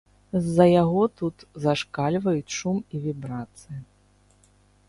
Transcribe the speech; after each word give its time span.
З-за 0.43 0.65
яго 0.83 1.03
тут 1.19 1.35
зашкальваюць 1.65 2.55
шум 2.59 2.77
і 2.97 3.03
вібрацыя. 3.07 3.79